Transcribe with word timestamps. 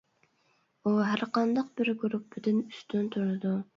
ئۇ 0.83 0.93
ھەر 1.09 1.23
قانداق 1.37 1.69
بىر 1.81 1.91
گۇرۇپپىدىن 2.05 2.63
ئۈستۈن 2.65 3.13
تۇرىدۇ. 3.19 3.53